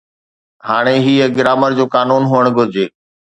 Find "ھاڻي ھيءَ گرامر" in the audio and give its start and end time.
0.67-1.71